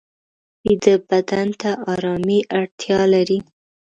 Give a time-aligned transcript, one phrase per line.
[0.65, 3.39] ویده بدن ته آرامي اړتیا لري